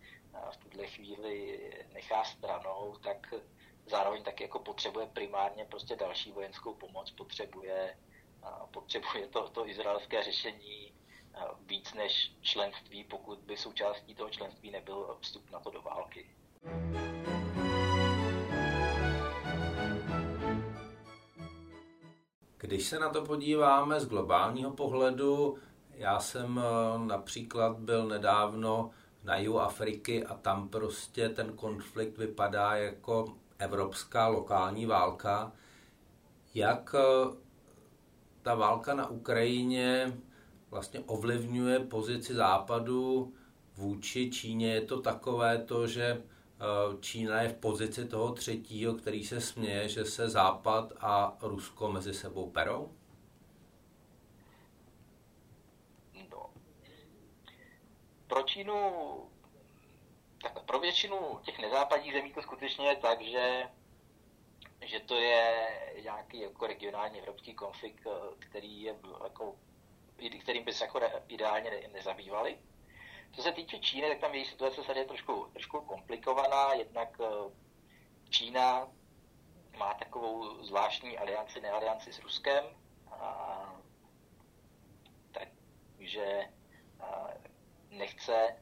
v 0.50 0.56
tuhle 0.56 0.86
chvíli 0.86 1.60
nechá 1.92 2.24
stranou, 2.24 2.96
tak 3.04 3.34
zároveň 3.86 4.22
taky 4.22 4.42
jako 4.42 4.58
potřebuje 4.58 5.06
primárně 5.06 5.64
prostě 5.64 5.96
další 5.96 6.32
vojenskou 6.32 6.74
pomoc, 6.74 7.10
potřebuje, 7.10 7.98
potřebuje 8.70 9.28
to, 9.28 9.48
to 9.48 9.68
izraelské 9.68 10.22
řešení 10.22 10.94
víc 11.60 11.94
než 11.94 12.32
členství, 12.40 13.04
pokud 13.04 13.38
by 13.38 13.56
součástí 13.56 14.14
toho 14.14 14.30
členství 14.30 14.70
nebyl 14.70 15.18
vstup 15.20 15.50
na 15.50 15.60
to 15.60 15.70
do 15.70 15.82
války. 15.82 16.30
Když 22.72 22.88
se 22.88 22.98
na 22.98 23.08
to 23.08 23.22
podíváme 23.22 24.00
z 24.00 24.08
globálního 24.08 24.70
pohledu, 24.70 25.56
já 25.94 26.20
jsem 26.20 26.58
e, 26.58 26.62
například 27.06 27.78
byl 27.78 28.08
nedávno 28.08 28.90
na 29.24 29.36
jihu 29.36 29.60
Afriky 29.60 30.24
a 30.24 30.34
tam 30.34 30.68
prostě 30.68 31.28
ten 31.28 31.52
konflikt 31.52 32.18
vypadá 32.18 32.76
jako 32.76 33.34
evropská 33.58 34.28
lokální 34.28 34.86
válka. 34.86 35.52
Jak 36.54 36.94
eh, 36.98 37.36
ta 38.42 38.54
válka 38.54 38.94
na 38.94 39.06
Ukrajině 39.06 40.18
vlastně 40.70 41.00
ovlivňuje 41.00 41.78
pozici 41.80 42.34
Západu 42.34 43.32
vůči 43.76 44.30
Číně. 44.30 44.74
Je 44.74 44.80
to 44.80 45.00
takové 45.00 45.58
to, 45.58 45.86
že 45.86 46.04
eh, 46.04 46.31
Čína 47.00 47.42
je 47.42 47.48
v 47.48 47.56
pozici 47.56 48.08
toho 48.08 48.32
třetího, 48.32 48.94
který 48.94 49.24
se 49.24 49.40
směje, 49.40 49.88
že 49.88 50.04
se 50.04 50.28
Západ 50.28 50.92
a 51.00 51.36
Rusko 51.40 51.92
mezi 51.92 52.14
sebou 52.14 52.50
perou? 52.50 52.92
No. 56.30 56.50
Pro 58.26 58.42
Čínu 58.42 58.92
tak 60.42 60.64
pro 60.64 60.78
většinu 60.78 61.40
těch 61.42 61.58
nezápadních 61.58 62.12
zemí 62.12 62.32
to 62.32 62.42
skutečně 62.42 62.88
je 62.88 62.96
tak, 62.96 63.22
že, 63.22 63.70
že 64.80 65.00
to 65.00 65.14
je 65.14 65.68
nějaký 66.02 66.40
jako 66.40 66.66
regionální 66.66 67.18
evropský 67.18 67.54
konflikt, 67.54 68.06
který 68.38 68.82
je 68.82 68.96
jako, 69.24 69.56
kterým 70.42 70.64
by 70.64 70.72
se 70.72 70.84
jako 70.84 71.00
ideálně 71.28 71.88
nezabývali. 71.92 72.58
Co 73.32 73.42
se 73.42 73.52
týče 73.52 73.78
Číny, 73.78 74.08
tak 74.08 74.18
tam 74.18 74.34
její 74.34 74.44
situace 74.44 74.84
se 74.84 74.98
je 74.98 75.04
trošku, 75.04 75.46
trošku 75.52 75.80
komplikovaná. 75.80 76.72
Jednak 76.72 77.20
eh, 77.20 77.50
Čína 78.30 78.88
má 79.78 79.94
takovou 79.94 80.64
zvláštní 80.64 81.18
alianci, 81.18 81.60
nealianci 81.60 82.12
s 82.12 82.18
Ruskem. 82.18 82.64
A 83.10 83.74
tak 85.32 85.48
že 85.98 86.48
nechce 87.90 88.56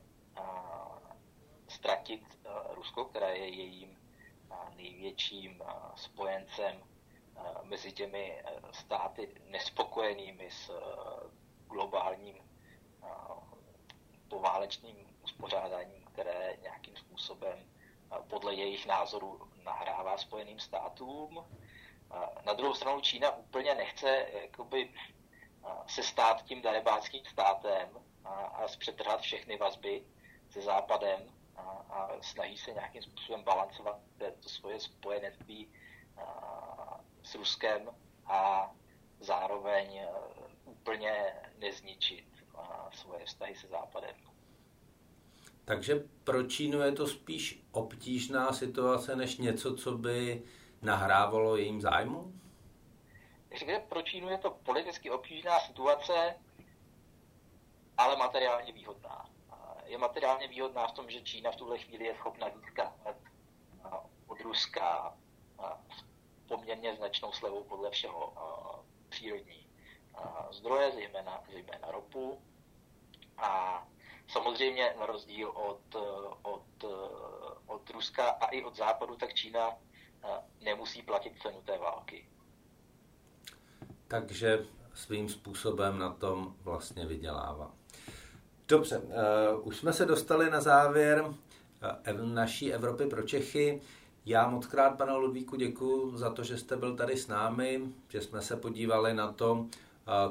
ztratit 1.68 2.22
Rusko, 2.70 3.04
které 3.04 3.36
je 3.36 3.48
jejím 3.48 3.98
největším 4.76 5.62
spojencem 5.94 6.82
mezi 7.62 7.92
těmi 7.92 8.42
státy 8.72 9.34
nespokojenými 9.44 10.50
s 10.50 10.70
globálním 11.66 12.36
poválečným 14.30 14.96
uspořádáním, 15.24 16.04
které 16.04 16.56
nějakým 16.62 16.96
způsobem 16.96 17.58
podle 18.28 18.54
jejich 18.54 18.86
názoru 18.86 19.40
nahrává 19.64 20.18
Spojeným 20.18 20.58
státům. 20.58 21.44
Na 22.46 22.52
druhou 22.52 22.74
stranu 22.74 23.00
Čína 23.00 23.36
úplně 23.36 23.74
nechce 23.74 24.26
jakoby, 24.42 24.94
se 25.86 26.02
stát 26.02 26.42
tím 26.44 26.62
darebáckým 26.62 27.24
státem 27.24 27.88
a, 28.24 28.28
a 28.30 28.68
zpřetrhat 28.68 29.20
všechny 29.20 29.56
vazby 29.56 30.04
se 30.50 30.62
Západem 30.62 31.20
a, 31.56 31.60
a 31.62 32.22
snaží 32.22 32.58
se 32.58 32.72
nějakým 32.72 33.02
způsobem 33.02 33.42
balancovat 33.42 34.00
to 34.40 34.48
svoje 34.48 34.80
spojenectví 34.80 35.72
s 37.22 37.34
Ruskem 37.34 37.90
a 38.26 38.70
zároveň 39.20 40.06
úplně 40.64 41.34
nezničit 41.58 42.29
svoje 42.92 43.26
vztahy 43.26 43.54
se 43.54 43.66
Západem. 43.66 44.16
Takže 45.64 45.94
pro 46.24 46.42
Čínu 46.42 46.80
je 46.80 46.92
to 46.92 47.06
spíš 47.06 47.62
obtížná 47.72 48.52
situace, 48.52 49.16
než 49.16 49.36
něco, 49.36 49.76
co 49.76 49.98
by 49.98 50.42
nahrávalo 50.82 51.56
jejím 51.56 51.80
zájmu? 51.80 52.32
Takže 53.48 53.82
pro 53.88 54.02
Čínu 54.02 54.28
je 54.28 54.38
to 54.38 54.50
politicky 54.50 55.10
obtížná 55.10 55.60
situace, 55.60 56.34
ale 57.98 58.16
materiálně 58.16 58.72
výhodná. 58.72 59.30
Je 59.84 59.98
materiálně 59.98 60.48
výhodná 60.48 60.86
v 60.86 60.92
tom, 60.92 61.10
že 61.10 61.20
Čína 61.20 61.50
v 61.50 61.56
tuhle 61.56 61.78
chvíli 61.78 62.04
je 62.04 62.14
schopna 62.14 62.48
získat 62.50 62.92
od 64.26 64.40
Ruska 64.40 65.16
poměrně 66.48 66.96
značnou 66.96 67.32
slevou 67.32 67.64
podle 67.64 67.90
všeho 67.90 68.34
přírodní 69.08 69.66
zdroje, 70.50 70.92
zejména, 70.92 71.44
zejména 71.52 71.90
ropu. 71.90 72.42
A 73.40 73.84
samozřejmě 74.28 74.94
na 75.00 75.06
rozdíl 75.06 75.48
od, 75.48 75.96
od, 76.42 76.84
od 77.66 77.90
Ruska 77.90 78.28
a 78.28 78.46
i 78.46 78.64
od 78.64 78.76
Západu, 78.76 79.16
tak 79.16 79.34
Čína 79.34 79.70
nemusí 80.60 81.02
platit 81.02 81.32
cenu 81.42 81.62
té 81.64 81.78
války. 81.78 82.28
Takže 84.08 84.66
svým 84.94 85.28
způsobem 85.28 85.98
na 85.98 86.12
tom 86.12 86.54
vlastně 86.62 87.06
vydělává. 87.06 87.74
Dobře, 88.68 88.98
uh, 88.98 89.66
už 89.66 89.76
jsme 89.76 89.92
se 89.92 90.06
dostali 90.06 90.50
na 90.50 90.60
závěr 90.60 91.34
naší 92.24 92.72
Evropy 92.72 93.06
pro 93.06 93.22
Čechy. 93.22 93.80
Já 94.26 94.48
moc 94.48 94.66
krát, 94.66 94.98
pane 94.98 95.12
Ludvíku, 95.12 95.56
děkuji 95.56 96.16
za 96.16 96.30
to, 96.30 96.44
že 96.44 96.58
jste 96.58 96.76
byl 96.76 96.96
tady 96.96 97.16
s 97.16 97.28
námi, 97.28 97.82
že 98.08 98.20
jsme 98.20 98.42
se 98.42 98.56
podívali 98.56 99.14
na 99.14 99.32
to, 99.32 99.66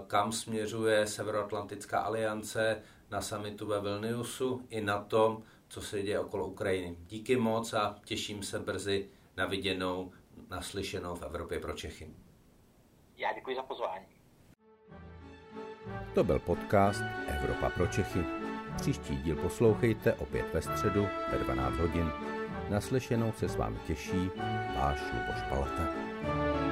kam 0.08 0.32
směřuje 0.32 1.08
Severoatlantická 1.08 2.00
aliance 2.00 2.84
na 3.12 3.22
samitu 3.22 3.67
ve 3.67 3.82
Vilniusu 3.82 4.62
i 4.69 4.82
na 4.82 5.04
to, 5.04 5.41
co 5.67 5.82
se 5.82 6.02
děje 6.02 6.19
okolo 6.19 6.48
Ukrajiny. 6.48 6.98
Díky 7.08 7.38
moc 7.38 7.74
a 7.74 8.00
těším 8.06 8.43
se 8.43 8.60
brzy 8.60 9.10
na 9.38 9.45
viděnou, 9.45 10.12
naslyšenou 10.50 11.15
v 11.15 11.24
Evropě 11.24 11.60
pro 11.60 11.74
Čechy. 11.74 12.10
Já 13.17 13.34
děkuji 13.34 13.56
za 13.56 13.63
pozvání. 13.63 14.06
To 16.13 16.24
byl 16.24 16.39
podcast 16.39 17.04
Evropa 17.28 17.69
pro 17.69 17.88
Čechy. 17.88 18.24
Příští 18.78 19.17
díl 19.17 19.36
poslouchejte 19.36 20.13
opět 20.13 20.54
ve 20.54 20.62
středu 20.62 21.08
ve 21.32 21.38
12 21.38 21.78
hodin. 21.78 22.12
Naslyšenou 22.69 23.32
se 23.32 23.50
s 23.50 23.56
vámi 23.56 23.80
těší 23.88 24.30
váš 24.76 25.00
Luboš 25.13 25.41
Palata. 25.50 26.68